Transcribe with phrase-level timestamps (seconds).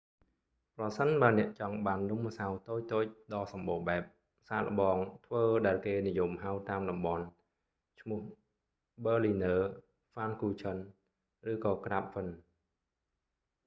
[0.77, 4.03] ប្រសិនបើអ្នកចង់បាននំម្សៅតូចៗដ៏សម្បូរបែប
[4.49, 7.25] សាកល្បងធ្វើដែលគេនិយមហៅតាមតំបន់
[8.01, 8.19] ឈ្មោះ
[9.05, 12.29] បឺលីនើរ berliner ហ្វានគូឆឹន pfannkuchen ឬក៏ក្រាបហ្វិន krapfen